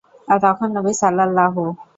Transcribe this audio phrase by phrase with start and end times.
[0.43, 1.63] তখন নবী সাল্লাল্লাহু।